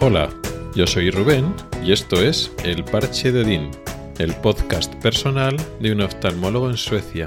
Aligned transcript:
Hola, 0.00 0.32
yo 0.76 0.86
soy 0.86 1.10
Rubén 1.10 1.52
y 1.84 1.90
esto 1.90 2.22
es 2.22 2.52
El 2.62 2.84
Parche 2.84 3.32
de 3.32 3.42
Odín, 3.42 3.70
el 4.20 4.32
podcast 4.36 4.94
personal 5.02 5.56
de 5.80 5.90
un 5.90 6.02
oftalmólogo 6.02 6.70
en 6.70 6.76
Suecia. 6.76 7.26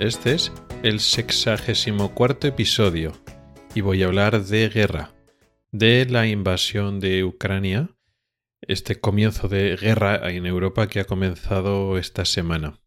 Este 0.00 0.34
es 0.34 0.52
el 0.82 0.98
sexagésimo 0.98 2.12
cuarto 2.12 2.48
episodio 2.48 3.12
y 3.76 3.82
voy 3.82 4.02
a 4.02 4.06
hablar 4.06 4.44
de 4.44 4.68
guerra, 4.68 5.14
de 5.70 6.04
la 6.06 6.26
invasión 6.26 6.98
de 6.98 7.22
Ucrania, 7.22 7.90
este 8.62 8.98
comienzo 8.98 9.46
de 9.46 9.76
guerra 9.76 10.28
en 10.32 10.46
Europa 10.46 10.88
que 10.88 10.98
ha 10.98 11.04
comenzado 11.04 11.96
esta 11.96 12.24
semana. 12.24 12.80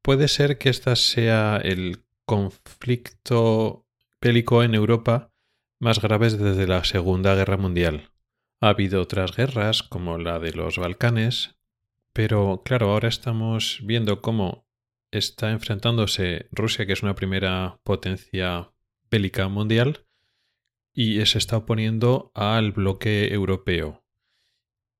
Puede 0.00 0.28
ser 0.28 0.56
que 0.56 0.70
este 0.70 0.96
sea 0.96 1.58
el 1.62 2.02
conflicto 2.24 3.84
bélico 4.22 4.62
en 4.62 4.74
Europa 4.74 5.29
más 5.80 6.00
graves 6.00 6.38
desde 6.38 6.66
la 6.66 6.84
Segunda 6.84 7.34
Guerra 7.34 7.56
Mundial. 7.56 8.10
Ha 8.60 8.68
habido 8.68 9.00
otras 9.00 9.34
guerras, 9.34 9.82
como 9.82 10.18
la 10.18 10.38
de 10.38 10.52
los 10.52 10.76
Balcanes, 10.76 11.56
pero 12.12 12.62
claro, 12.64 12.90
ahora 12.90 13.08
estamos 13.08 13.80
viendo 13.82 14.20
cómo 14.20 14.68
está 15.10 15.50
enfrentándose 15.50 16.48
Rusia, 16.52 16.84
que 16.84 16.92
es 16.92 17.02
una 17.02 17.14
primera 17.14 17.80
potencia 17.82 18.72
bélica 19.10 19.48
mundial, 19.48 20.06
y 20.92 21.24
se 21.24 21.38
está 21.38 21.56
oponiendo 21.56 22.30
al 22.34 22.72
bloque 22.72 23.32
europeo. 23.32 24.04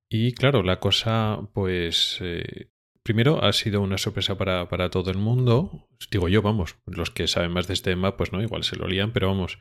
Y 0.09 0.33
claro, 0.33 0.62
la 0.62 0.81
cosa, 0.81 1.51
pues, 1.53 2.19
eh, 2.23 2.70
primero 3.03 3.45
ha 3.45 3.53
sido 3.53 3.83
una 3.83 3.98
sorpresa 3.98 4.39
para, 4.39 4.69
para, 4.70 4.89
todo 4.89 5.11
el 5.11 5.19
mundo. 5.19 5.89
Digo 6.11 6.28
yo, 6.28 6.41
vamos, 6.41 6.77
los 6.86 7.11
que 7.11 7.28
saben 7.28 7.53
más 7.53 7.69
de 7.69 7.75
este 7.75 7.91
tema, 7.91 8.17
pues 8.17 8.33
no, 8.33 8.42
igual 8.42 8.64
se 8.64 8.77
lo 8.77 8.89
lían, 8.89 9.12
pero 9.12 9.28
vamos, 9.28 9.58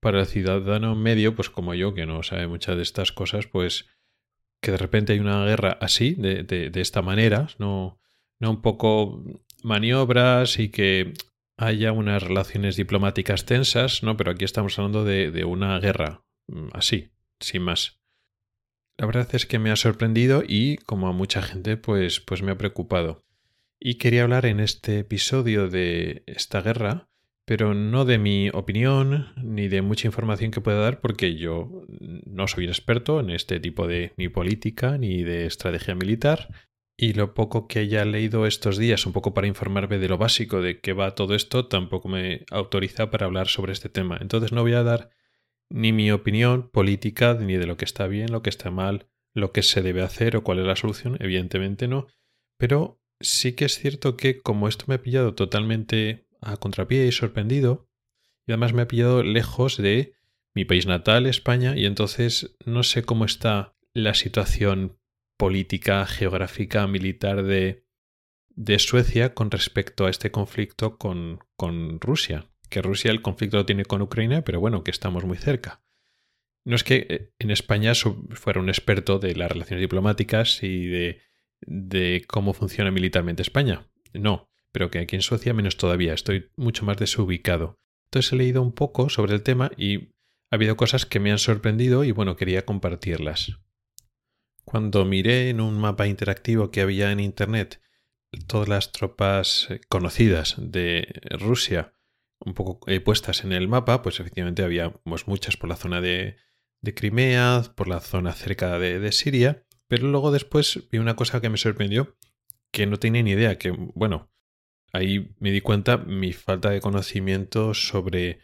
para 0.00 0.20
el 0.20 0.26
ciudadano 0.26 0.94
medio, 0.94 1.34
pues 1.34 1.50
como 1.50 1.74
yo, 1.74 1.94
que 1.94 2.06
no 2.06 2.22
sabe 2.22 2.46
muchas 2.46 2.76
de 2.76 2.82
estas 2.82 3.12
cosas, 3.12 3.46
pues 3.46 3.86
que 4.60 4.70
de 4.70 4.78
repente 4.78 5.12
hay 5.12 5.18
una 5.18 5.44
guerra 5.44 5.78
así, 5.80 6.14
de, 6.14 6.42
de, 6.42 6.70
de 6.70 6.80
esta 6.80 7.02
manera, 7.02 7.48
no, 7.58 7.98
no 8.38 8.50
un 8.50 8.62
poco 8.62 9.22
maniobras 9.62 10.58
y 10.58 10.70
que 10.70 11.14
haya 11.56 11.92
unas 11.92 12.22
relaciones 12.22 12.76
diplomáticas 12.76 13.46
tensas, 13.46 14.02
¿no? 14.02 14.16
Pero 14.16 14.32
aquí 14.32 14.44
estamos 14.44 14.78
hablando 14.78 15.04
de, 15.04 15.30
de, 15.30 15.44
una 15.44 15.78
guerra 15.78 16.24
mm, 16.48 16.68
así, 16.72 17.10
sin 17.40 17.62
más. 17.62 17.98
La 18.98 19.06
verdad 19.06 19.28
es 19.32 19.46
que 19.46 19.58
me 19.58 19.70
ha 19.70 19.76
sorprendido 19.76 20.42
y, 20.46 20.76
como 20.78 21.08
a 21.08 21.12
mucha 21.12 21.42
gente, 21.42 21.76
pues, 21.76 22.20
pues 22.20 22.42
me 22.42 22.52
ha 22.52 22.58
preocupado. 22.58 23.24
Y 23.78 23.96
quería 23.96 24.22
hablar 24.22 24.46
en 24.46 24.60
este 24.60 25.00
episodio 25.00 25.68
de 25.68 26.22
esta 26.26 26.62
guerra 26.62 27.08
pero 27.46 27.74
no 27.74 28.04
de 28.04 28.18
mi 28.18 28.50
opinión 28.50 29.28
ni 29.42 29.68
de 29.68 29.80
mucha 29.80 30.08
información 30.08 30.50
que 30.50 30.60
pueda 30.60 30.80
dar 30.80 31.00
porque 31.00 31.36
yo 31.36 31.86
no 32.26 32.48
soy 32.48 32.64
un 32.64 32.70
experto 32.70 33.20
en 33.20 33.30
este 33.30 33.60
tipo 33.60 33.86
de 33.86 34.12
ni 34.16 34.28
política 34.28 34.98
ni 34.98 35.22
de 35.22 35.46
estrategia 35.46 35.94
militar 35.94 36.48
y 36.98 37.12
lo 37.12 37.34
poco 37.34 37.68
que 37.68 37.78
haya 37.78 38.04
leído 38.04 38.46
estos 38.46 38.78
días 38.78 39.06
un 39.06 39.12
poco 39.12 39.32
para 39.32 39.46
informarme 39.46 39.98
de 39.98 40.08
lo 40.08 40.18
básico 40.18 40.60
de 40.60 40.80
qué 40.80 40.92
va 40.92 41.14
todo 41.14 41.34
esto 41.34 41.66
tampoco 41.66 42.08
me 42.08 42.44
autoriza 42.50 43.10
para 43.10 43.26
hablar 43.26 43.46
sobre 43.46 43.72
este 43.72 43.88
tema. 43.88 44.18
Entonces 44.20 44.52
no 44.52 44.62
voy 44.62 44.72
a 44.72 44.82
dar 44.82 45.10
ni 45.70 45.92
mi 45.92 46.10
opinión 46.10 46.68
política 46.70 47.34
ni 47.34 47.54
de 47.54 47.66
lo 47.66 47.76
que 47.76 47.84
está 47.84 48.08
bien, 48.08 48.32
lo 48.32 48.42
que 48.42 48.50
está 48.50 48.70
mal, 48.70 49.08
lo 49.34 49.52
que 49.52 49.62
se 49.62 49.82
debe 49.82 50.02
hacer 50.02 50.36
o 50.36 50.42
cuál 50.42 50.58
es 50.58 50.66
la 50.66 50.76
solución, 50.76 51.16
evidentemente 51.20 51.86
no, 51.86 52.06
pero 52.58 53.00
sí 53.20 53.52
que 53.52 53.66
es 53.66 53.78
cierto 53.78 54.16
que 54.16 54.40
como 54.40 54.66
esto 54.66 54.86
me 54.88 54.96
ha 54.96 55.02
pillado 55.02 55.34
totalmente 55.34 56.25
a 56.40 56.56
contrapié 56.56 57.06
y 57.06 57.12
sorprendido. 57.12 57.88
Y 58.46 58.52
además 58.52 58.72
me 58.72 58.82
ha 58.82 58.88
pillado 58.88 59.22
lejos 59.22 59.76
de 59.76 60.14
mi 60.54 60.64
país 60.64 60.86
natal, 60.86 61.26
España, 61.26 61.76
y 61.76 61.84
entonces 61.84 62.56
no 62.64 62.82
sé 62.82 63.02
cómo 63.02 63.24
está 63.24 63.76
la 63.92 64.14
situación 64.14 64.98
política, 65.36 66.06
geográfica, 66.06 66.86
militar 66.86 67.42
de, 67.42 67.84
de 68.50 68.78
Suecia 68.78 69.34
con 69.34 69.50
respecto 69.50 70.06
a 70.06 70.10
este 70.10 70.30
conflicto 70.30 70.96
con, 70.96 71.40
con 71.56 72.00
Rusia. 72.00 72.46
Que 72.70 72.82
Rusia 72.82 73.10
el 73.10 73.22
conflicto 73.22 73.58
lo 73.58 73.66
tiene 73.66 73.84
con 73.84 74.02
Ucrania, 74.02 74.42
pero 74.42 74.60
bueno, 74.60 74.82
que 74.82 74.90
estamos 74.90 75.24
muy 75.24 75.36
cerca. 75.36 75.82
No 76.64 76.74
es 76.74 76.82
que 76.82 77.06
eh, 77.08 77.32
en 77.38 77.50
España 77.50 77.92
fuera 78.30 78.60
un 78.60 78.68
experto 78.68 79.18
de 79.18 79.36
las 79.36 79.50
relaciones 79.50 79.82
diplomáticas 79.82 80.62
y 80.62 80.86
de, 80.86 81.20
de 81.60 82.24
cómo 82.26 82.54
funciona 82.54 82.90
militarmente 82.90 83.42
España. 83.42 83.86
No, 84.12 84.48
pero 84.76 84.90
que 84.90 84.98
aquí 84.98 85.16
en 85.16 85.22
Suecia 85.22 85.54
menos 85.54 85.78
todavía, 85.78 86.12
estoy 86.12 86.50
mucho 86.54 86.84
más 86.84 86.98
desubicado. 86.98 87.78
Entonces 88.08 88.30
he 88.30 88.36
leído 88.36 88.60
un 88.60 88.72
poco 88.72 89.08
sobre 89.08 89.32
el 89.32 89.42
tema 89.42 89.70
y 89.74 90.08
ha 90.50 90.56
habido 90.56 90.76
cosas 90.76 91.06
que 91.06 91.18
me 91.18 91.32
han 91.32 91.38
sorprendido 91.38 92.04
y 92.04 92.12
bueno, 92.12 92.36
quería 92.36 92.66
compartirlas. 92.66 93.58
Cuando 94.66 95.06
miré 95.06 95.48
en 95.48 95.62
un 95.62 95.78
mapa 95.78 96.06
interactivo 96.06 96.70
que 96.70 96.82
había 96.82 97.10
en 97.10 97.20
Internet 97.20 97.80
todas 98.46 98.68
las 98.68 98.92
tropas 98.92 99.68
eh, 99.70 99.80
conocidas 99.88 100.56
de 100.58 101.22
Rusia 101.30 101.94
un 102.38 102.52
poco 102.52 102.78
eh, 102.86 103.00
puestas 103.00 103.44
en 103.44 103.52
el 103.52 103.68
mapa, 103.68 104.02
pues 104.02 104.20
efectivamente 104.20 104.62
había 104.62 104.90
pues, 105.04 105.26
muchas 105.26 105.56
por 105.56 105.70
la 105.70 105.76
zona 105.76 106.02
de, 106.02 106.36
de 106.82 106.94
Crimea, 106.94 107.62
por 107.74 107.88
la 107.88 108.00
zona 108.00 108.34
cerca 108.34 108.78
de, 108.78 108.98
de 108.98 109.12
Siria, 109.12 109.64
pero 109.88 110.06
luego 110.06 110.32
después 110.32 110.86
vi 110.92 110.98
una 110.98 111.16
cosa 111.16 111.40
que 111.40 111.48
me 111.48 111.56
sorprendió, 111.56 112.18
que 112.70 112.84
no 112.84 112.98
tenía 112.98 113.22
ni 113.22 113.30
idea, 113.30 113.56
que 113.56 113.70
bueno, 113.70 114.35
ahí 114.96 115.34
me 115.38 115.50
di 115.50 115.60
cuenta 115.60 115.98
mi 115.98 116.32
falta 116.32 116.70
de 116.70 116.80
conocimiento 116.80 117.74
sobre 117.74 118.40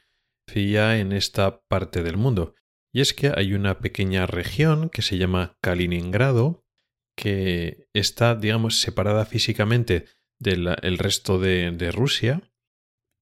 FIA 0.49 0.99
en 0.99 1.13
esta 1.13 1.63
parte 1.63 2.03
del 2.03 2.17
mundo. 2.17 2.55
Y 2.93 3.01
es 3.01 3.15
que 3.15 3.33
hay 3.35 3.55
una 3.55 3.79
pequeña 3.81 4.27
región 4.27 4.91
que 4.91 5.03
se 5.03 5.17
llama 5.17 5.57
Kaliningrado, 5.63 6.65
que 7.17 7.89
está, 7.95 8.35
digamos, 8.35 8.81
separada 8.81 9.25
físicamente 9.25 10.07
del 10.39 10.99
resto 10.99 11.39
de, 11.39 11.91
Rusia 11.93 12.43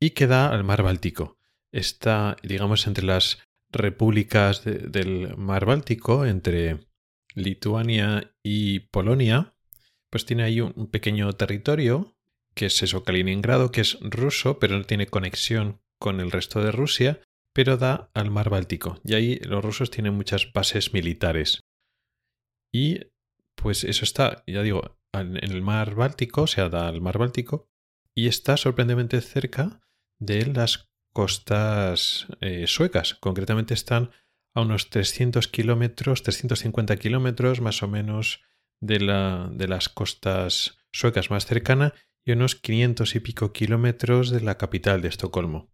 y 0.01 0.11
que 0.11 0.27
da 0.27 0.51
al 0.51 0.65
mar 0.65 0.83
Báltico. 0.83 1.39
Está, 1.73 2.37
digamos, 2.43 2.87
entre 2.87 3.05
las 3.05 3.39
repúblicas 3.71 4.65
de, 4.65 4.79
del 4.79 5.37
mar 5.37 5.67
Báltico, 5.67 6.27
entre 6.27 6.81
Lituania 7.35 8.35
y 8.43 8.81
Polonia, 8.81 9.55
pues 10.09 10.25
tiene 10.25 10.43
ahí 10.43 10.61
un 10.61 10.91
pequeño 10.91 11.33
territorio 11.35 12.17
que 12.55 12.67
es 12.67 12.83
eso, 12.83 13.05
Kaliningrado, 13.05 13.71
que 13.71 13.81
es 13.81 13.99
ruso, 14.01 14.59
pero 14.59 14.77
no 14.79 14.85
tiene 14.85 15.07
conexión 15.07 15.81
con 15.99 16.21
el 16.21 16.31
resto 16.31 16.63
de 16.63 16.73
Rusia, 16.73 17.21
pero 17.53 17.77
da 17.77 18.11
al 18.15 18.31
mar 18.31 18.51
Báltico. 18.51 19.01
Y 19.05 19.15
ahí 19.15 19.37
los 19.41 19.65
rusos 19.65 19.91
tienen 19.91 20.15
muchas 20.15 20.53
bases 20.53 20.93
militares. 20.93 21.61
Y 22.73 23.01
pues 23.55 23.85
eso 23.85 24.05
está, 24.05 24.43
ya 24.47 24.63
digo, 24.63 24.99
en 25.13 25.37
el 25.37 25.63
mar 25.63 25.95
Báltico, 25.95 26.43
o 26.43 26.47
sea, 26.47 26.69
da 26.69 26.89
al 26.89 27.01
mar 27.01 27.19
Báltico, 27.19 27.69
y 28.15 28.29
está 28.29 28.57
sorprendentemente 28.57 29.21
cerca 29.21 29.81
de 30.19 30.47
las 30.47 30.91
costas 31.13 32.27
eh, 32.41 32.67
suecas. 32.67 33.15
Concretamente 33.15 33.75
están 33.75 34.11
a 34.55 34.63
unos 34.63 34.91
300 34.91 35.49
kilómetros, 35.49 36.23
350 36.23 36.97
kilómetros 36.97 37.61
más 37.61 37.83
o 37.83 37.89
menos 37.89 38.43
de, 38.81 39.01
la, 39.01 39.49
de 39.53 39.69
las 39.69 39.89
costas 39.89 40.79
suecas 40.93 41.31
más 41.31 41.47
cercana 41.47 41.95
y 42.25 42.33
unos 42.33 42.55
500 42.57 43.15
y 43.15 43.21
pico 43.21 43.53
kilómetros 43.53 44.31
de 44.31 44.41
la 44.41 44.59
capital 44.59 45.03
de 45.03 45.09
Estocolmo. 45.09 45.71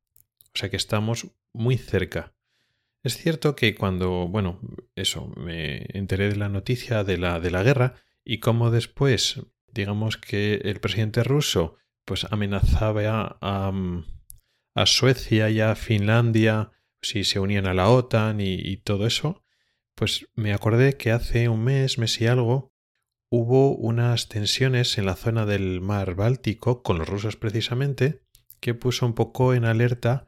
O 0.54 0.58
sea 0.58 0.70
que 0.70 0.76
estamos 0.76 1.28
muy 1.52 1.76
cerca. 1.76 2.34
Es 3.02 3.16
cierto 3.16 3.54
que 3.54 3.74
cuando, 3.74 4.26
bueno, 4.26 4.60
eso, 4.94 5.32
me 5.36 5.86
enteré 5.96 6.28
de 6.28 6.36
la 6.36 6.48
noticia 6.48 7.04
de 7.04 7.18
la, 7.18 7.40
de 7.40 7.50
la 7.50 7.62
guerra 7.62 7.94
y 8.24 8.40
cómo 8.40 8.70
después, 8.70 9.42
digamos 9.68 10.16
que 10.16 10.54
el 10.64 10.80
presidente 10.80 11.22
ruso 11.22 11.76
pues 12.04 12.24
amenazaba 12.30 13.38
a, 13.40 13.72
a, 14.74 14.86
Suecia 14.86 15.50
y 15.50 15.60
a 15.60 15.74
Finlandia 15.74 16.70
si 17.02 17.24
se 17.24 17.38
unían 17.38 17.66
a 17.66 17.74
la 17.74 17.90
OTAN 17.90 18.40
y, 18.40 18.54
y 18.54 18.78
todo 18.78 19.06
eso, 19.06 19.44
pues 19.94 20.28
me 20.34 20.52
acordé 20.52 20.96
que 20.96 21.10
hace 21.10 21.48
un 21.48 21.64
mes, 21.64 21.98
mes 21.98 22.20
y 22.20 22.26
algo, 22.26 22.72
hubo 23.36 23.76
unas 23.76 24.28
tensiones 24.28 24.96
en 24.96 25.04
la 25.04 25.14
zona 25.14 25.44
del 25.44 25.82
mar 25.82 26.14
Báltico 26.14 26.82
con 26.82 26.98
los 26.98 27.08
rusos 27.08 27.36
precisamente 27.36 28.22
que 28.60 28.72
puso 28.72 29.04
un 29.04 29.14
poco 29.14 29.52
en 29.52 29.66
alerta 29.66 30.26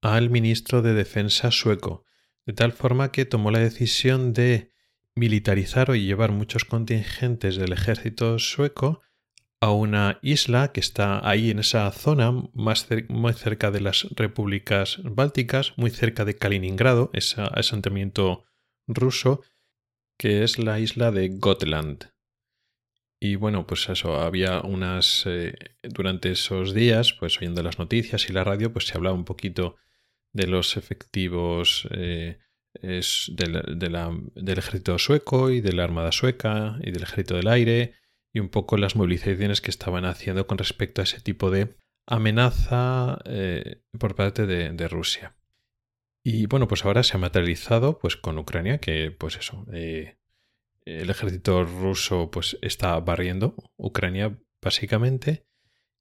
al 0.00 0.30
ministro 0.30 0.80
de 0.80 0.94
Defensa 0.94 1.50
sueco, 1.50 2.04
de 2.46 2.54
tal 2.54 2.72
forma 2.72 3.12
que 3.12 3.26
tomó 3.26 3.50
la 3.50 3.58
decisión 3.58 4.32
de 4.32 4.72
militarizar 5.14 5.90
o 5.90 5.94
llevar 5.94 6.32
muchos 6.32 6.64
contingentes 6.64 7.56
del 7.56 7.72
ejército 7.72 8.38
sueco 8.38 9.02
a 9.60 9.70
una 9.70 10.18
isla 10.22 10.72
que 10.72 10.80
está 10.80 11.26
ahí 11.28 11.50
en 11.50 11.58
esa 11.58 11.90
zona, 11.92 12.32
más 12.54 12.88
muy 13.08 13.32
cerca 13.34 13.70
de 13.70 13.80
las 13.80 14.06
repúblicas 14.16 14.98
bálticas, 15.04 15.74
muy 15.76 15.90
cerca 15.90 16.24
de 16.24 16.36
Kaliningrado, 16.36 17.10
ese 17.12 17.42
asentamiento 17.42 18.44
ruso, 18.86 19.42
que 20.18 20.42
es 20.42 20.58
la 20.58 20.80
isla 20.80 21.12
de 21.12 21.28
Gotland. 21.28 22.13
Y 23.24 23.36
bueno, 23.36 23.66
pues 23.66 23.88
eso, 23.88 24.20
había 24.20 24.60
unas... 24.60 25.24
Eh, 25.24 25.54
durante 25.82 26.30
esos 26.30 26.74
días, 26.74 27.14
pues 27.14 27.38
oyendo 27.38 27.62
las 27.62 27.78
noticias 27.78 28.28
y 28.28 28.34
la 28.34 28.44
radio, 28.44 28.70
pues 28.70 28.86
se 28.86 28.98
hablaba 28.98 29.16
un 29.16 29.24
poquito 29.24 29.76
de 30.34 30.46
los 30.46 30.76
efectivos 30.76 31.88
eh, 31.92 32.36
es 32.74 33.32
del, 33.34 34.58
ejército 34.58 34.98
sueco 34.98 35.48
y 35.48 35.62
de 35.62 35.72
la 35.72 35.84
armada 35.84 36.12
sueca 36.12 36.76
y 36.82 36.90
del 36.90 37.04
ejército 37.04 37.36
del 37.36 37.48
aire 37.48 37.94
y 38.30 38.40
un 38.40 38.50
poco 38.50 38.76
las 38.76 38.94
movilizaciones 38.94 39.62
que 39.62 39.70
estaban 39.70 40.04
haciendo 40.04 40.46
con 40.46 40.58
respecto 40.58 41.00
a 41.00 41.04
ese 41.04 41.20
tipo 41.20 41.50
de 41.50 41.78
amenaza 42.06 43.20
eh, 43.24 43.80
por 43.98 44.16
parte 44.16 44.44
de, 44.44 44.88
Rusia. 44.88 45.34
Y 46.22 46.44
bueno, 46.44 46.68
pues 46.68 46.84
ahora 46.84 47.02
se 47.02 47.16
ha 47.16 47.20
materializado 47.20 47.98
pues 47.98 48.18
con 48.18 48.36
Ucrania, 48.36 48.80
que 48.80 49.12
pues 49.12 49.38
eso, 49.38 49.64
el 50.84 51.10
ejército 51.10 51.64
ruso 51.64 52.30
pues 52.30 52.58
está 52.62 52.98
barriendo 53.00 53.54
Ucrania 53.76 54.38
básicamente. 54.60 55.46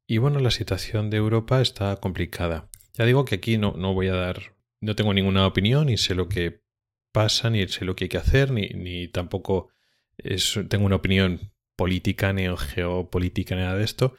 Y 0.07 0.17
bueno, 0.17 0.39
la 0.39 0.51
situación 0.51 1.09
de 1.09 1.17
Europa 1.17 1.61
está 1.61 1.95
complicada. 1.97 2.69
Ya 2.93 3.05
digo 3.05 3.25
que 3.25 3.35
aquí 3.35 3.57
no, 3.57 3.73
no 3.77 3.93
voy 3.93 4.07
a 4.07 4.15
dar, 4.15 4.55
no 4.81 4.95
tengo 4.95 5.13
ninguna 5.13 5.47
opinión, 5.47 5.87
ni 5.87 5.97
sé 5.97 6.13
lo 6.13 6.27
que 6.27 6.61
pasa, 7.11 7.49
ni 7.49 7.67
sé 7.67 7.85
lo 7.85 7.95
que 7.95 8.05
hay 8.05 8.09
que 8.09 8.17
hacer, 8.17 8.51
ni, 8.51 8.67
ni 8.69 9.07
tampoco 9.07 9.69
tengo 10.69 10.85
una 10.85 10.97
opinión 10.97 11.53
política, 11.75 12.33
ni 12.33 12.45
geopolítica, 12.55 13.55
ni 13.55 13.61
nada 13.61 13.77
de 13.77 13.83
esto. 13.83 14.15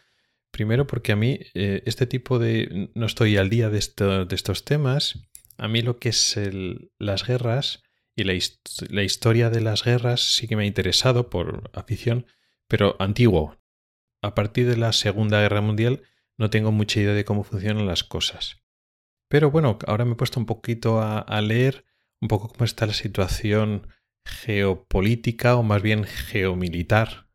Primero 0.51 0.87
porque 0.87 1.13
a 1.13 1.17
mí 1.17 1.39
eh, 1.55 1.83
este 1.87 2.07
tipo 2.07 2.39
de... 2.39 2.91
no 2.95 3.07
estoy 3.07 3.37
al 3.37 3.51
día 3.51 3.71
de, 3.71 3.81
de, 4.29 4.35
estos 4.35 4.65
temas. 4.65 5.29
A 5.57 5.69
mí 5.69 5.83
lo 5.83 5.99
que 5.99 6.09
es 6.09 6.39
las 6.99 7.27
guerras 7.27 7.84
y 8.17 8.25
la, 8.25 8.35
la, 8.89 9.03
historia 9.03 9.51
de 9.51 9.61
las 9.61 9.85
guerras 9.85 10.21
sí 10.21 10.47
que 10.47 10.57
me 10.57 10.65
ha 10.65 10.67
interesado 10.67 11.31
por 11.31 11.71
afición, 11.75 12.27
pero 12.69 12.97
antiguo. 12.99 13.59
A 14.23 14.35
partir 14.35 14.69
de 14.69 14.77
la 14.77 14.93
Segunda 14.93 15.41
Guerra 15.41 15.61
Mundial 15.61 16.03
no 16.39 16.51
tengo 16.51 16.73
mucha 16.73 17.01
idea 17.01 17.15
de 17.15 17.25
cómo 17.25 17.45
funcionan 17.45 17.87
las 17.87 18.05
cosas. 18.05 18.63
Pero 19.29 19.51
bueno, 19.51 19.79
ahora 19.87 20.05
me 20.05 20.13
he 20.13 20.17
puesto 20.17 20.41
un 20.41 20.47
poquito 20.47 21.01
a, 21.01 21.19
a 21.19 21.41
leer 21.41 21.85
un 22.21 22.29
poco 22.29 22.49
cómo 22.49 22.65
está 22.65 22.87
la 22.87 22.95
situación 22.95 23.89
geopolítica 24.25 25.57
o 25.57 25.63
más 25.63 25.83
bien 25.83 26.05
geomilitar 26.05 27.29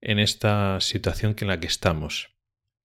en 0.00 0.18
esta 0.18 0.80
situación 0.80 1.34
en 1.40 1.48
la 1.48 1.58
que 1.58 1.66
estamos 1.66 2.38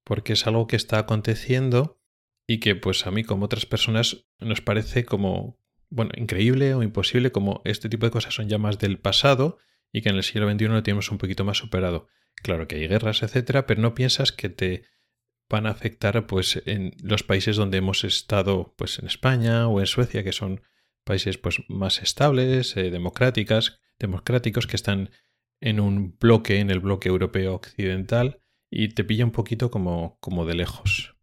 porque 0.03 0.33
es 0.33 0.47
algo 0.47 0.67
que 0.67 0.75
está 0.75 0.99
aconteciendo 0.99 1.99
y 2.47 2.59
que 2.59 2.75
pues 2.75 3.07
a 3.07 3.11
mí 3.11 3.23
como 3.23 3.45
otras 3.45 3.65
personas 3.65 4.25
nos 4.39 4.61
parece 4.61 5.05
como, 5.05 5.59
bueno, 5.93 6.11
increíble 6.15 6.73
o 6.73 6.81
imposible, 6.81 7.31
como 7.31 7.61
este 7.65 7.87
tipo 7.87 8.07
de 8.07 8.11
cosas 8.11 8.33
son 8.33 8.49
ya 8.49 8.57
más 8.57 8.79
del 8.79 8.97
pasado 8.97 9.59
y 9.91 10.01
que 10.01 10.09
en 10.09 10.15
el 10.15 10.23
siglo 10.23 10.51
XXI 10.51 10.65
lo 10.65 10.81
tenemos 10.81 11.11
un 11.11 11.19
poquito 11.19 11.45
más 11.45 11.57
superado. 11.59 12.07
Claro 12.35 12.67
que 12.67 12.77
hay 12.77 12.87
guerras, 12.87 13.21
etcétera, 13.21 13.67
pero 13.67 13.79
no 13.79 13.93
piensas 13.93 14.31
que 14.31 14.49
te 14.49 14.85
van 15.49 15.67
a 15.67 15.69
afectar 15.69 16.25
pues 16.25 16.63
en 16.65 16.95
los 17.03 17.21
países 17.21 17.57
donde 17.57 17.77
hemos 17.77 18.03
estado, 18.03 18.73
pues 18.75 18.97
en 18.97 19.05
España 19.05 19.67
o 19.67 19.79
en 19.79 19.85
Suecia, 19.85 20.23
que 20.23 20.31
son 20.31 20.61
países 21.03 21.37
pues 21.37 21.61
más 21.67 22.01
estables, 22.01 22.75
eh, 22.75 22.89
democráticas, 22.89 23.79
democráticos 23.99 24.65
que 24.65 24.75
están 24.75 25.11
en 25.61 25.79
un 25.79 26.17
bloque, 26.17 26.59
en 26.59 26.71
el 26.71 26.79
bloque 26.79 27.09
europeo 27.09 27.53
occidental, 27.53 28.41
y 28.71 28.89
te 28.89 29.03
pilla 29.03 29.25
un 29.25 29.31
poquito 29.31 29.69
como, 29.69 30.17
como 30.21 30.47
de 30.47 30.55
lejos. 30.55 31.15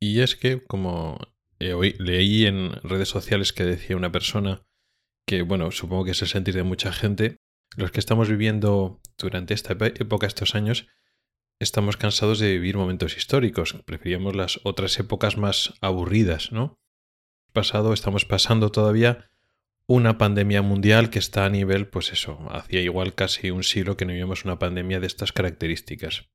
Y 0.00 0.20
es 0.20 0.34
que, 0.34 0.64
como 0.64 1.18
leí 1.58 2.46
en 2.46 2.72
redes 2.82 3.08
sociales 3.08 3.52
que 3.52 3.64
decía 3.64 3.96
una 3.96 4.12
persona, 4.12 4.62
que 5.26 5.42
bueno, 5.42 5.70
supongo 5.70 6.04
que 6.04 6.10
es 6.12 6.22
el 6.22 6.28
sentir 6.28 6.54
de 6.54 6.62
mucha 6.62 6.92
gente, 6.92 7.38
los 7.76 7.90
que 7.90 8.00
estamos 8.00 8.28
viviendo 8.28 9.00
durante 9.18 9.54
esta 9.54 9.72
época, 9.72 10.26
estos 10.26 10.54
años, 10.54 10.86
estamos 11.58 11.96
cansados 11.96 12.38
de 12.38 12.52
vivir 12.52 12.76
momentos 12.76 13.16
históricos, 13.16 13.76
preferíamos 13.84 14.36
las 14.36 14.60
otras 14.64 14.98
épocas 14.98 15.36
más 15.36 15.74
aburridas, 15.80 16.52
¿no? 16.52 16.78
Pasado, 17.52 17.92
estamos 17.92 18.24
pasando 18.24 18.70
todavía 18.70 19.30
una 19.86 20.18
pandemia 20.18 20.62
mundial 20.62 21.10
que 21.10 21.18
está 21.18 21.44
a 21.44 21.50
nivel, 21.50 21.88
pues 21.88 22.12
eso, 22.12 22.38
hacía 22.50 22.80
igual 22.80 23.14
casi 23.14 23.50
un 23.50 23.62
siglo 23.62 23.96
que 23.96 24.04
no 24.04 24.10
vivíamos 24.10 24.44
una 24.44 24.58
pandemia 24.58 25.00
de 25.00 25.06
estas 25.06 25.32
características. 25.32 26.28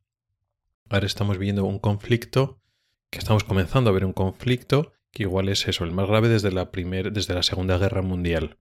Ahora 0.90 1.06
estamos 1.06 1.38
viendo 1.38 1.66
un 1.66 1.80
conflicto, 1.80 2.62
que 3.10 3.20
estamos 3.20 3.44
comenzando 3.44 3.90
a 3.90 3.94
ver 3.94 4.06
un 4.06 4.14
conflicto, 4.14 4.94
que 5.12 5.24
igual 5.24 5.50
es 5.50 5.68
eso, 5.68 5.84
el 5.84 5.92
más 5.92 6.08
grave 6.08 6.30
desde 6.30 6.52
la, 6.52 6.72
primer, 6.72 7.12
desde 7.12 7.34
la 7.34 7.44
Segunda 7.44 7.78
Guerra 7.78 8.02
Mundial. 8.02 8.58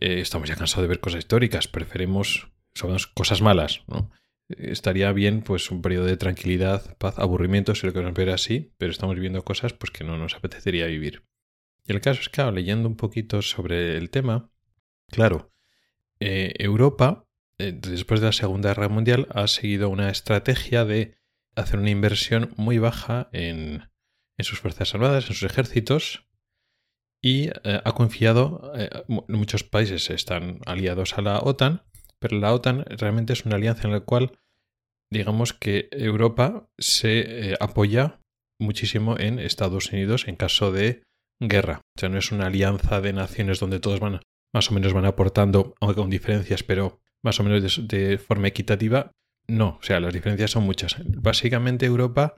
Eh, 0.00 0.20
estamos 0.20 0.48
ya 0.48 0.56
cansados 0.56 0.82
de 0.82 0.88
ver 0.88 1.00
cosas 1.00 1.20
históricas, 1.20 1.68
preferimos 1.68 2.48
cosas 3.14 3.42
malas, 3.42 3.82
¿no? 3.88 4.10
Estaría 4.48 5.12
bien, 5.12 5.42
pues, 5.42 5.70
un 5.70 5.82
periodo 5.82 6.06
de 6.06 6.16
tranquilidad, 6.16 6.96
paz, 6.96 7.18
aburrimiento, 7.18 7.74
si 7.74 7.86
lo 7.86 7.92
queremos 7.92 8.14
ver 8.14 8.30
así, 8.30 8.72
pero 8.78 8.90
estamos 8.90 9.14
viviendo 9.14 9.44
cosas 9.44 9.74
pues, 9.74 9.90
que 9.90 10.04
no 10.04 10.16
nos 10.16 10.36
apetecería 10.36 10.86
vivir. 10.86 11.24
Y 11.84 11.92
el 11.92 12.00
caso 12.00 12.20
es 12.20 12.28
que, 12.28 12.42
leyendo 12.50 12.88
un 12.88 12.96
poquito 12.96 13.42
sobre 13.42 13.96
el 13.96 14.10
tema, 14.10 14.50
claro, 15.08 15.52
eh, 16.20 16.54
Europa, 16.58 17.26
eh, 17.58 17.72
después 17.72 18.20
de 18.20 18.26
la 18.26 18.32
Segunda 18.32 18.70
Guerra 18.70 18.88
Mundial, 18.88 19.26
ha 19.30 19.46
seguido 19.48 19.90
una 19.90 20.08
estrategia 20.08 20.84
de 20.84 21.16
hacer 21.54 21.78
una 21.78 21.90
inversión 21.90 22.54
muy 22.56 22.78
baja 22.78 23.28
en, 23.32 23.90
sus 24.44 24.60
fuerzas 24.60 24.94
armadas, 24.94 25.24
en 25.24 25.34
sus 25.34 25.42
ejércitos, 25.42 26.28
y 27.22 27.48
eh, 27.48 27.80
ha 27.84 27.92
confiado, 27.92 28.72
eh, 28.76 28.90
muchos 29.28 29.64
países 29.64 30.10
están 30.10 30.60
aliados 30.66 31.18
a 31.18 31.22
la 31.22 31.40
OTAN, 31.40 31.82
pero 32.18 32.38
la 32.38 32.52
OTAN 32.52 32.84
realmente 32.88 33.32
es 33.32 33.44
una 33.44 33.56
alianza 33.56 33.88
en 33.88 33.92
la 33.92 34.00
cual, 34.00 34.38
digamos 35.10 35.52
que 35.52 35.88
Europa 35.90 36.68
se 36.78 37.50
eh, 37.50 37.54
apoya 37.60 38.20
muchísimo 38.60 39.18
en 39.18 39.38
Estados 39.38 39.92
Unidos 39.92 40.26
en 40.28 40.36
caso 40.36 40.72
de 40.72 41.02
guerra. 41.40 41.82
O 41.96 42.00
sea, 42.00 42.08
no 42.08 42.18
es 42.18 42.32
una 42.32 42.46
alianza 42.46 43.00
de 43.00 43.12
naciones 43.12 43.60
donde 43.60 43.80
todos 43.80 44.00
van, 44.00 44.20
más 44.52 44.70
o 44.70 44.74
menos 44.74 44.92
van 44.92 45.04
aportando, 45.04 45.74
aunque 45.80 45.96
con 45.96 46.10
diferencias, 46.10 46.62
pero 46.62 47.00
más 47.22 47.38
o 47.40 47.44
menos 47.44 47.88
de 47.88 48.18
forma 48.18 48.48
equitativa, 48.48 49.12
no, 49.48 49.78
o 49.80 49.82
sea, 49.82 49.98
las 49.98 50.12
diferencias 50.12 50.50
son 50.50 50.64
muchas. 50.64 50.96
Básicamente 51.04 51.86
Europa 51.86 52.36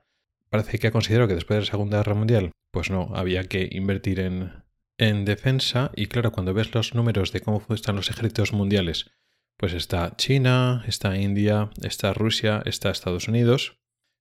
parece 0.50 0.79
que 0.79 0.88
ha 0.88 0.93
considerado 0.93 1.29
que 1.29 1.35
después 1.35 1.56
de 1.56 1.61
la 1.62 1.70
Segunda 1.70 1.99
Guerra 1.99 2.14
Mundial, 2.14 2.52
pues 2.70 2.91
no, 2.91 3.11
había 3.14 3.44
que 3.44 3.69
invertir 3.73 4.20
en, 4.20 4.52
en 4.99 5.25
defensa 5.25 5.91
y 5.97 6.06
claro, 6.06 6.32
cuando 6.32 6.52
ves 6.52 6.75
los 6.75 6.94
números 6.94 7.32
de 7.32 7.41
cómo 7.41 7.64
están 7.70 7.97
los 7.97 8.11
ejércitos 8.11 8.52
mundiales, 8.52 9.11
pues 9.56 9.73
está 9.73 10.17
China, 10.17 10.85
está 10.87 11.17
India, 11.17 11.70
está 11.82 12.12
Rusia, 12.12 12.62
está 12.64 12.90
Estados 12.90 13.28
Unidos, 13.28 13.78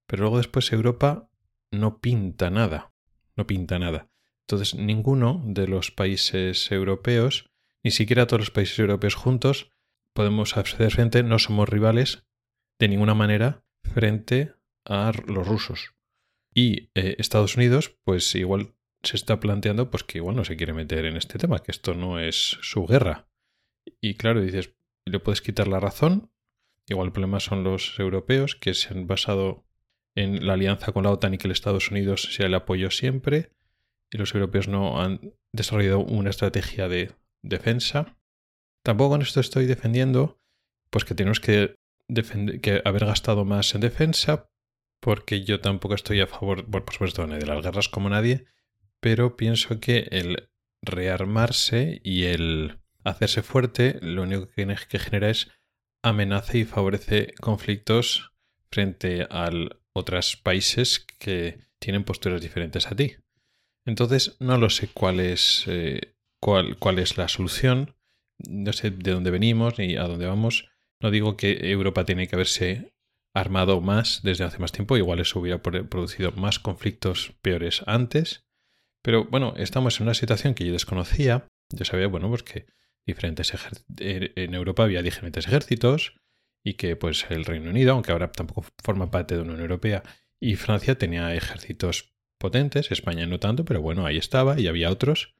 pero 0.07 0.23
luego 0.23 0.37
después 0.37 0.71
Europa 0.71 1.29
no 1.71 1.99
pinta 1.99 2.49
nada, 2.49 2.93
no 3.35 3.45
pinta 3.47 3.79
nada. 3.79 4.09
Entonces 4.41 4.75
ninguno 4.75 5.41
de 5.45 5.67
los 5.67 5.91
países 5.91 6.71
europeos, 6.71 7.51
ni 7.83 7.91
siquiera 7.91 8.27
todos 8.27 8.41
los 8.41 8.51
países 8.51 8.79
europeos 8.79 9.15
juntos, 9.15 9.71
podemos 10.13 10.57
hacer 10.57 10.91
frente, 10.91 11.23
no 11.23 11.39
somos 11.39 11.69
rivales 11.69 12.23
de 12.79 12.87
ninguna 12.87 13.13
manera 13.13 13.63
frente 13.83 14.55
a 14.85 15.11
los 15.27 15.47
rusos. 15.47 15.93
Y 16.59 16.89
eh, 16.93 17.15
Estados 17.19 17.55
Unidos, 17.55 17.95
pues 18.03 18.35
igual 18.35 18.73
se 19.01 19.15
está 19.15 19.39
planteando 19.39 19.89
pues 19.89 20.03
que 20.03 20.17
igual 20.17 20.35
no 20.35 20.43
se 20.43 20.57
quiere 20.57 20.73
meter 20.73 21.05
en 21.05 21.15
este 21.15 21.39
tema, 21.39 21.59
que 21.59 21.71
esto 21.71 21.93
no 21.93 22.19
es 22.19 22.57
su 22.61 22.85
guerra. 22.85 23.29
Y 24.01 24.15
claro, 24.15 24.41
dices, 24.41 24.75
le 25.05 25.21
puedes 25.21 25.41
quitar 25.41 25.69
la 25.69 25.79
razón. 25.79 26.33
Igual 26.85 27.07
el 27.07 27.13
problema 27.13 27.39
son 27.39 27.63
los 27.63 27.97
europeos 27.97 28.57
que 28.57 28.73
se 28.73 28.89
han 28.89 29.07
basado 29.07 29.63
en 30.15 30.45
la 30.45 30.55
alianza 30.55 30.91
con 30.91 31.05
la 31.05 31.11
OTAN 31.11 31.35
y 31.35 31.37
que 31.37 31.47
el 31.47 31.53
Estados 31.53 31.91
Unidos 31.91 32.27
sea 32.33 32.47
el 32.47 32.53
apoyo 32.53 32.91
siempre. 32.91 33.53
Y 34.11 34.17
los 34.17 34.35
europeos 34.35 34.67
no 34.67 35.01
han 35.01 35.33
desarrollado 35.53 35.99
una 35.99 36.29
estrategia 36.29 36.89
de 36.89 37.13
defensa. 37.41 38.17
Tampoco 38.83 39.11
con 39.11 39.21
esto 39.21 39.39
estoy 39.39 39.65
defendiendo 39.65 40.41
pues 40.89 41.05
que 41.05 41.15
tenemos 41.15 41.39
que 41.39 41.79
que 42.61 42.81
haber 42.83 43.05
gastado 43.05 43.45
más 43.45 43.75
en 43.75 43.81
defensa, 43.81 44.49
porque 44.99 45.43
yo 45.43 45.61
tampoco 45.61 45.95
estoy 45.95 46.21
a 46.21 46.27
favor, 46.27 46.65
por 46.65 46.91
supuesto, 46.91 47.25
de 47.25 47.45
las 47.45 47.63
guerras 47.63 47.89
como 47.89 48.09
nadie, 48.09 48.45
pero 48.99 49.37
pienso 49.37 49.79
que 49.79 50.07
el 50.11 50.49
rearmarse 50.81 52.01
y 52.03 52.25
el 52.25 52.79
hacerse 53.03 53.43
fuerte 53.43 53.97
lo 54.01 54.23
único 54.23 54.47
que, 54.47 54.99
genera 54.99 55.29
es 55.29 55.49
amenaza 56.01 56.57
y 56.57 56.65
favorece 56.65 57.33
conflictos 57.39 58.31
frente 58.71 59.27
a 59.29 59.49
otros 59.93 60.37
países 60.37 61.05
que 61.19 61.59
tienen 61.79 62.03
posturas 62.03 62.41
diferentes 62.41 62.87
a 62.87 62.95
ti. 62.95 63.15
Entonces 63.85 64.37
no 64.39 64.57
lo 64.57 64.69
sé 64.69 64.89
cuál 64.93 65.19
es, 65.19 65.63
eh, 65.67 66.13
cuál 66.39 66.99
es 66.99 67.17
la 67.17 67.27
solución, 67.27 67.95
no 68.47 68.73
sé 68.73 68.91
de 68.91 69.11
dónde 69.11 69.31
venimos 69.31 69.77
ni 69.79 69.95
a 69.95 70.03
dónde 70.03 70.27
vamos, 70.27 70.69
no 71.01 71.11
digo 71.11 71.37
que 71.37 71.71
Europa 71.71 72.05
tiene 72.05 72.27
que 72.27 72.35
haberse 72.35 72.93
armado 73.39 73.81
más 73.81 74.21
desde 74.23 74.43
hace 74.43 74.59
más 74.59 74.71
tiempo, 74.71 74.97
igual 74.97 75.19
eso 75.19 75.39
hubiera 75.39 75.61
producido 75.61 76.31
más 76.33 76.59
conflictos 76.59 77.33
peores 77.41 77.83
antes, 77.85 78.45
pero 79.01 79.25
bueno, 79.25 79.53
estamos 79.57 79.99
en 79.99 80.07
una 80.07 80.13
situación 80.13 80.53
que 80.53 80.65
yo 80.65 80.73
desconocía. 80.73 81.47
Yo 81.69 81.85
sabía, 81.85 82.07
bueno, 82.07 82.29
pues 82.29 82.43
que 82.43 82.65
diferentes 83.05 83.53
er, 83.99 84.33
en 84.35 84.53
Europa 84.53 84.83
había 84.83 85.01
diferentes 85.01 85.47
ejércitos 85.47 86.19
y 86.63 86.73
que 86.73 86.95
pues 86.95 87.25
el 87.29 87.45
Reino 87.45 87.69
Unido, 87.69 87.93
aunque 87.93 88.11
ahora 88.11 88.31
tampoco 88.31 88.65
forma 88.83 89.09
parte 89.09 89.35
de 89.35 89.41
la 89.41 89.45
Unión 89.45 89.61
Europea, 89.61 90.03
y 90.39 90.55
Francia 90.55 90.97
tenía 90.97 91.33
ejércitos 91.33 92.13
potentes, 92.37 92.91
España 92.91 93.25
no 93.25 93.39
tanto, 93.39 93.65
pero 93.65 93.81
bueno, 93.81 94.05
ahí 94.05 94.17
estaba 94.17 94.59
y 94.59 94.67
había 94.67 94.89
otros. 94.89 95.35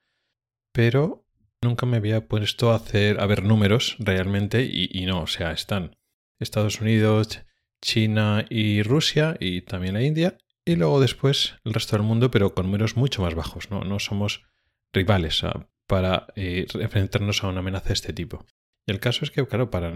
Pero 0.72 1.26
nunca 1.62 1.86
me 1.86 1.96
había 1.96 2.28
puesto 2.28 2.70
a 2.70 2.76
hacer 2.76 3.20
a 3.20 3.26
ver 3.26 3.42
números 3.42 3.96
realmente 3.98 4.62
y, 4.64 4.88
y 4.92 5.06
no, 5.06 5.22
o 5.22 5.26
sea, 5.26 5.52
están 5.52 5.96
Estados 6.38 6.80
Unidos, 6.80 7.42
China 7.82 8.46
y 8.48 8.82
Rusia 8.82 9.36
y 9.40 9.62
también 9.62 9.94
la 9.94 10.02
India 10.02 10.38
y 10.64 10.76
luego 10.76 11.00
después 11.00 11.56
el 11.64 11.74
resto 11.74 11.96
del 11.96 12.06
mundo, 12.06 12.30
pero 12.30 12.54
con 12.54 12.66
números 12.66 12.96
mucho 12.96 13.22
más 13.22 13.34
bajos. 13.34 13.70
No, 13.70 13.82
no 13.82 13.98
somos 13.98 14.44
rivales 14.92 15.42
para 15.86 16.26
eh, 16.36 16.66
enfrentarnos 16.74 17.42
a 17.42 17.48
una 17.48 17.60
amenaza 17.60 17.88
de 17.88 17.94
este 17.94 18.12
tipo. 18.12 18.46
Y 18.86 18.92
el 18.92 19.00
caso 19.00 19.24
es 19.24 19.30
que, 19.30 19.46
claro, 19.46 19.70
para 19.70 19.92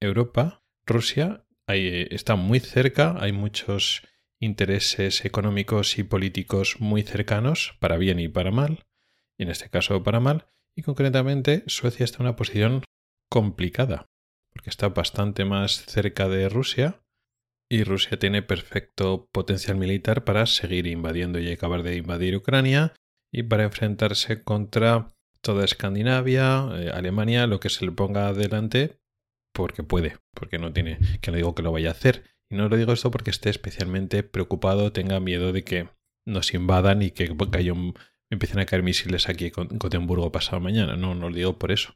Europa, 0.00 0.62
Rusia 0.84 1.46
eh, 1.68 2.08
está 2.10 2.36
muy 2.36 2.60
cerca, 2.60 3.16
hay 3.20 3.32
muchos 3.32 4.02
intereses 4.40 5.24
económicos 5.24 5.98
y 5.98 6.02
políticos 6.02 6.76
muy 6.80 7.02
cercanos, 7.02 7.76
para 7.78 7.96
bien 7.96 8.18
y 8.18 8.28
para 8.28 8.50
mal, 8.50 8.84
y 9.36 9.44
en 9.44 9.50
este 9.50 9.68
caso 9.68 10.02
para 10.02 10.20
mal, 10.20 10.48
y 10.74 10.82
concretamente 10.82 11.62
Suecia 11.66 12.04
está 12.04 12.18
en 12.18 12.22
una 12.22 12.36
posición 12.36 12.82
complicada, 13.28 14.10
porque 14.52 14.70
está 14.70 14.88
bastante 14.88 15.44
más 15.44 15.84
cerca 15.84 16.28
de 16.28 16.48
Rusia, 16.48 17.02
y 17.70 17.84
Rusia 17.84 18.18
tiene 18.18 18.42
perfecto 18.42 19.28
potencial 19.32 19.76
militar 19.76 20.24
para 20.24 20.44
seguir 20.46 20.88
invadiendo 20.88 21.38
y 21.38 21.52
acabar 21.52 21.84
de 21.84 21.96
invadir 21.96 22.36
Ucrania 22.36 22.92
y 23.32 23.44
para 23.44 23.62
enfrentarse 23.62 24.42
contra 24.42 25.14
toda 25.40 25.64
Escandinavia, 25.64 26.68
eh, 26.74 26.90
Alemania, 26.92 27.46
lo 27.46 27.60
que 27.60 27.70
se 27.70 27.84
le 27.84 27.92
ponga 27.92 28.26
adelante, 28.26 29.00
porque 29.54 29.84
puede, 29.84 30.18
porque 30.34 30.58
no 30.58 30.72
tiene, 30.72 30.98
que 31.20 31.30
no 31.30 31.36
digo 31.36 31.54
que 31.54 31.62
lo 31.62 31.70
vaya 31.70 31.90
a 31.90 31.92
hacer. 31.92 32.24
Y 32.50 32.56
no 32.56 32.68
lo 32.68 32.76
digo 32.76 32.92
esto 32.92 33.12
porque 33.12 33.30
esté 33.30 33.50
especialmente 33.50 34.24
preocupado, 34.24 34.92
tenga 34.92 35.20
miedo 35.20 35.52
de 35.52 35.62
que 35.62 35.88
nos 36.26 36.52
invadan 36.52 37.02
y 37.02 37.12
que 37.12 37.32
empiecen 38.30 38.58
a 38.58 38.66
caer 38.66 38.82
misiles 38.82 39.28
aquí 39.28 39.52
en 39.56 39.78
Gotemburgo 39.78 40.32
pasado 40.32 40.60
mañana. 40.60 40.96
No, 40.96 41.14
no 41.14 41.30
lo 41.30 41.36
digo 41.36 41.56
por 41.56 41.70
eso. 41.70 41.94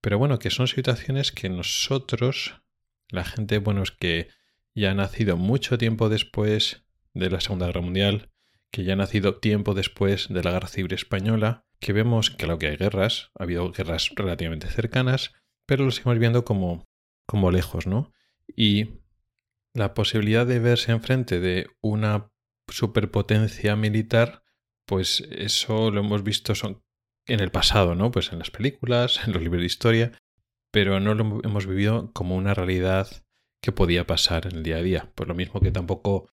Pero 0.00 0.18
bueno, 0.18 0.38
que 0.38 0.48
son 0.48 0.66
situaciones 0.66 1.30
que 1.30 1.50
nosotros, 1.50 2.62
la 3.10 3.24
gente, 3.24 3.58
bueno, 3.58 3.82
es 3.82 3.90
que 3.90 4.28
ya 4.74 4.92
ha 4.92 4.94
nacido 4.94 5.36
mucho 5.36 5.78
tiempo 5.78 6.08
después 6.08 6.84
de 7.14 7.30
la 7.30 7.40
Segunda 7.40 7.66
Guerra 7.66 7.80
Mundial, 7.80 8.30
que 8.70 8.84
ya 8.84 8.92
ha 8.92 8.96
nacido 8.96 9.36
tiempo 9.36 9.74
después 9.74 10.28
de 10.28 10.42
la 10.42 10.52
Guerra 10.52 10.68
Civil 10.68 10.92
Española, 10.92 11.64
que 11.80 11.92
vemos 11.92 12.30
que 12.30 12.46
lo 12.46 12.58
que 12.58 12.68
hay 12.68 12.76
guerras, 12.76 13.30
ha 13.38 13.44
habido 13.44 13.72
guerras 13.72 14.10
relativamente 14.14 14.68
cercanas, 14.68 15.32
pero 15.66 15.84
lo 15.84 15.90
seguimos 15.90 16.18
viendo 16.18 16.44
como, 16.44 16.84
como 17.26 17.50
lejos, 17.50 17.86
¿no? 17.86 18.12
Y 18.54 19.00
la 19.74 19.94
posibilidad 19.94 20.46
de 20.46 20.58
verse 20.58 20.92
enfrente 20.92 21.40
de 21.40 21.66
una 21.80 22.30
superpotencia 22.68 23.76
militar, 23.76 24.42
pues 24.86 25.26
eso 25.30 25.90
lo 25.90 26.00
hemos 26.00 26.22
visto 26.22 26.54
son, 26.54 26.82
en 27.26 27.40
el 27.40 27.50
pasado, 27.50 27.94
¿no? 27.94 28.10
Pues 28.10 28.32
en 28.32 28.38
las 28.38 28.50
películas, 28.50 29.20
en 29.26 29.32
los 29.32 29.42
libros 29.42 29.60
de 29.60 29.66
historia, 29.66 30.12
pero 30.70 31.00
no 31.00 31.14
lo 31.14 31.40
hemos 31.44 31.66
vivido 31.66 32.12
como 32.12 32.36
una 32.36 32.54
realidad 32.54 33.08
que 33.60 33.72
podía 33.72 34.06
pasar 34.06 34.46
en 34.46 34.56
el 34.56 34.62
día 34.62 34.76
a 34.76 34.82
día. 34.82 35.12
Por 35.14 35.28
lo 35.28 35.34
mismo 35.34 35.60
que 35.60 35.70
tampoco 35.70 36.30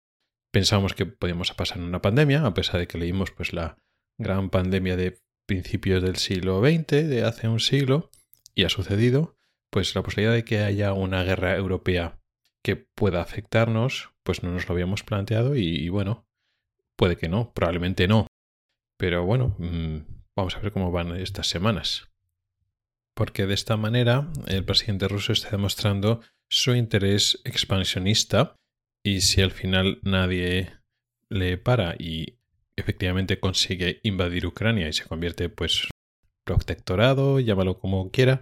pensábamos 0.50 0.94
que 0.94 1.06
podíamos 1.06 1.52
pasar 1.52 1.78
en 1.78 1.84
una 1.84 2.02
pandemia, 2.02 2.46
a 2.46 2.54
pesar 2.54 2.80
de 2.80 2.86
que 2.86 2.98
leímos 2.98 3.30
pues 3.30 3.52
la 3.52 3.76
gran 4.18 4.50
pandemia 4.50 4.96
de 4.96 5.20
principios 5.46 6.02
del 6.02 6.16
siglo 6.16 6.60
XX, 6.60 7.08
de 7.08 7.24
hace 7.24 7.48
un 7.48 7.60
siglo, 7.60 8.10
y 8.54 8.64
ha 8.64 8.68
sucedido, 8.68 9.36
pues 9.70 9.94
la 9.94 10.02
posibilidad 10.02 10.32
de 10.32 10.44
que 10.44 10.60
haya 10.60 10.92
una 10.92 11.22
guerra 11.22 11.56
europea 11.56 12.18
que 12.62 12.76
pueda 12.76 13.20
afectarnos, 13.20 14.10
pues 14.22 14.42
no 14.42 14.50
nos 14.50 14.68
lo 14.68 14.72
habíamos 14.72 15.04
planteado 15.04 15.54
y, 15.54 15.88
bueno, 15.88 16.26
puede 16.96 17.16
que 17.16 17.28
no, 17.28 17.52
probablemente 17.52 18.08
no. 18.08 18.26
Pero 18.96 19.24
bueno, 19.24 19.54
mm, 19.58 19.98
vamos 20.34 20.56
a 20.56 20.60
ver 20.60 20.72
cómo 20.72 20.90
van 20.90 21.14
estas 21.16 21.46
semanas. 21.48 22.08
Porque 23.14 23.46
de 23.46 23.54
esta 23.54 23.76
manera 23.76 24.32
el 24.46 24.64
presidente 24.64 25.06
ruso 25.06 25.32
está 25.32 25.50
demostrando 25.50 26.22
su 26.48 26.74
interés 26.74 27.40
expansionista 27.44 28.56
y 29.04 29.20
si 29.20 29.42
al 29.42 29.50
final 29.50 29.98
nadie 30.02 30.72
le 31.28 31.58
para 31.58 31.94
y 31.98 32.38
efectivamente 32.76 33.40
consigue 33.40 34.00
invadir 34.02 34.46
Ucrania 34.46 34.88
y 34.88 34.92
se 34.92 35.04
convierte 35.04 35.48
pues 35.48 35.88
protectorado, 36.44 37.40
llámalo 37.40 37.78
como 37.78 38.10
quiera, 38.10 38.40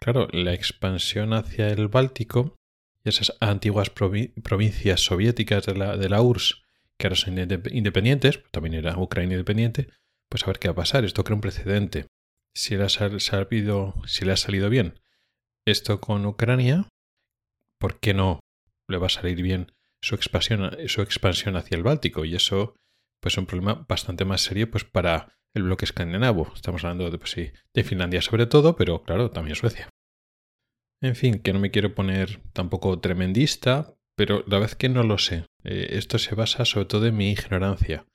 claro, 0.00 0.28
la 0.32 0.52
expansión 0.52 1.32
hacia 1.32 1.68
el 1.68 1.88
Báltico 1.88 2.56
y 3.04 3.10
esas 3.10 3.36
antiguas 3.40 3.90
provincias 3.90 5.00
soviéticas 5.00 5.66
de 5.66 5.74
la, 5.74 5.96
de 5.96 6.08
la 6.08 6.22
URSS 6.22 6.64
que 6.98 7.06
ahora 7.06 7.16
son 7.16 7.38
independientes, 7.38 8.40
también 8.50 8.74
era 8.74 8.98
Ucrania 8.98 9.34
independiente, 9.34 9.88
pues 10.28 10.44
a 10.44 10.46
ver 10.46 10.58
qué 10.58 10.68
va 10.68 10.72
a 10.72 10.76
pasar. 10.76 11.04
Esto 11.04 11.24
crea 11.24 11.34
un 11.34 11.40
precedente. 11.40 12.06
Si 12.54 12.76
le, 12.76 12.84
ha 12.84 12.88
salido, 12.88 13.94
si 14.06 14.24
le 14.24 14.32
ha 14.32 14.36
salido 14.36 14.70
bien 14.70 15.00
esto 15.66 16.00
con 16.00 16.24
Ucrania, 16.26 16.88
¿por 17.84 18.00
qué 18.00 18.14
no 18.14 18.40
le 18.88 18.96
va 18.96 19.08
a 19.08 19.10
salir 19.10 19.42
bien 19.42 19.70
su 20.00 20.14
expansión, 20.14 21.56
hacia 21.56 21.76
el 21.76 21.82
Báltico? 21.82 22.24
Y 22.24 22.34
eso, 22.34 22.74
pues, 23.20 23.34
es 23.34 23.38
un 23.38 23.44
problema 23.44 23.84
bastante 23.86 24.24
más 24.24 24.40
serio, 24.40 24.70
pues, 24.70 24.84
para 24.84 25.36
el 25.52 25.64
bloque 25.64 25.84
escandinavo. 25.84 26.50
Estamos 26.54 26.82
hablando 26.82 27.10
de, 27.10 27.18
pues, 27.18 27.32
sí, 27.32 27.50
de 27.74 27.84
Finlandia 27.84 28.22
sobre 28.22 28.46
todo, 28.46 28.74
pero 28.74 29.02
claro, 29.02 29.30
también 29.30 29.54
Suecia. 29.54 29.90
En 31.02 31.14
fin, 31.14 31.40
que 31.40 31.52
no 31.52 31.58
me 31.58 31.70
quiero 31.70 31.94
poner 31.94 32.40
tampoco 32.54 33.00
tremendista, 33.00 33.94
pero 34.16 34.44
la 34.46 34.60
vez 34.60 34.76
que 34.76 34.88
no 34.88 35.02
lo 35.02 35.18
sé. 35.18 35.44
Eh, 35.62 35.88
esto 35.90 36.16
se 36.18 36.34
basa 36.34 36.64
sobre 36.64 36.86
todo 36.86 37.06
en 37.06 37.18
mi 37.18 37.32
ignorancia. 37.32 38.06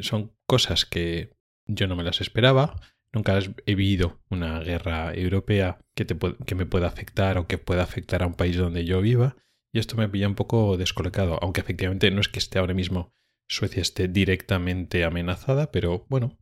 son 0.00 0.34
cosas 0.48 0.84
que 0.84 1.36
yo 1.64 1.86
no 1.86 1.94
me 1.94 2.02
las 2.02 2.20
esperaba 2.20 2.80
Nunca 3.12 3.38
he 3.66 3.74
vivido 3.74 4.20
una 4.30 4.60
guerra 4.60 5.12
europea 5.14 5.80
que, 5.96 6.04
te, 6.04 6.16
que 6.46 6.54
me 6.54 6.66
pueda 6.66 6.86
afectar 6.86 7.38
o 7.38 7.46
que 7.46 7.58
pueda 7.58 7.82
afectar 7.82 8.22
a 8.22 8.26
un 8.26 8.34
país 8.34 8.56
donde 8.56 8.84
yo 8.84 9.00
viva. 9.00 9.36
Y 9.72 9.78
esto 9.78 9.96
me 9.96 10.08
pilla 10.08 10.28
un 10.28 10.34
poco 10.34 10.76
descolocado, 10.76 11.38
aunque 11.42 11.60
efectivamente 11.60 12.10
no 12.10 12.20
es 12.20 12.28
que 12.28 12.38
esté 12.38 12.58
ahora 12.58 12.74
mismo 12.74 13.12
Suecia 13.50 13.82
esté 13.82 14.06
directamente 14.06 15.04
amenazada, 15.04 15.72
pero 15.72 16.06
bueno, 16.08 16.38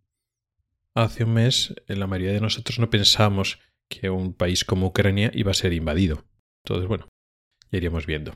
hace 0.95 1.25
un 1.25 1.33
mes 1.33 1.75
la 1.87 2.07
mayoría 2.07 2.35
de 2.35 2.43
nosotros 2.43 2.79
no 2.79 2.91
pensamos 2.91 3.61
que 3.89 4.11
un 4.11 4.35
país 4.35 4.63
como 4.63 4.89
Ucrania 4.89 5.31
iba 5.33 5.51
a 5.51 5.55
ser 5.55 5.73
invadido. 5.73 6.27
Entonces, 6.65 6.87
bueno, 6.87 7.09
ya 7.71 7.79
iríamos 7.79 8.05
viendo. 8.05 8.35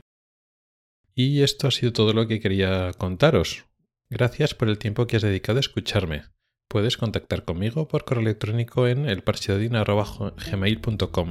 Y 1.13 1.43
esto 1.43 1.67
ha 1.67 1.71
sido 1.71 1.93
todo 1.93 2.13
lo 2.13 2.27
que 2.27 2.39
quería 2.39 2.91
contaros. 2.97 3.65
Gracias 4.09 4.55
por 4.55 4.69
el 4.69 4.79
tiempo 4.79 5.05
que 5.05 5.17
has 5.17 5.21
dedicado 5.21 5.59
a 5.59 5.61
escucharme. 5.61 6.23
Puedes 6.67 6.97
contactar 6.97 7.45
conmigo 7.45 7.87
por 7.87 8.05
correo 8.05 8.23
electrónico 8.23 8.87
en 8.87 9.07
elparchedodin.gmail.com 9.07 11.29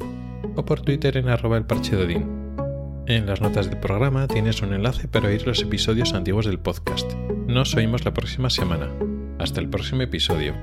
o 0.56 0.64
por 0.64 0.80
Twitter 0.82 1.16
en 1.16 1.28
arroba 1.28 1.56
elparchedodin. 1.56 2.52
En 3.06 3.26
las 3.26 3.40
notas 3.40 3.68
del 3.68 3.80
programa 3.80 4.28
tienes 4.28 4.62
un 4.62 4.72
enlace 4.72 5.08
para 5.08 5.26
oír 5.28 5.44
los 5.46 5.60
episodios 5.62 6.14
antiguos 6.14 6.46
del 6.46 6.60
podcast. 6.60 7.12
Nos 7.46 7.74
oímos 7.74 8.04
la 8.04 8.14
próxima 8.14 8.50
semana. 8.50 8.88
Hasta 9.38 9.60
el 9.60 9.68
próximo 9.68 10.02
episodio. 10.02 10.54